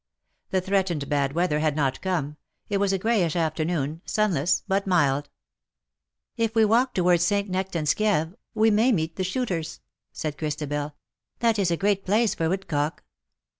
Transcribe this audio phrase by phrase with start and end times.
[0.49, 2.37] The threatened bad weather had not come:
[2.69, 5.25] it was a greyish afternoon, sunless but mild.
[5.25, 5.27] '^
[6.37, 7.51] If we walk towards St.
[7.51, 9.79] Nectan^'s Kieve, we may meet the shooters,''^
[10.11, 10.89] said Christabel.
[10.89, 10.93] ^^
[11.37, 13.03] That is a great place for woodcock.